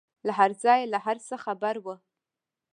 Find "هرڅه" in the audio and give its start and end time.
1.05-1.35